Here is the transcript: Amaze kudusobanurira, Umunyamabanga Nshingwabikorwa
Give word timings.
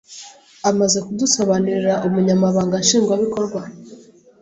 Amaze 0.69 0.97
kudusobanurira, 1.05 1.93
Umunyamabanga 2.07 2.75
Nshingwabikorwa 2.83 3.59